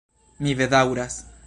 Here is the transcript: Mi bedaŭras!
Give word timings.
Mi 0.47 0.55
bedaŭras! 0.63 1.23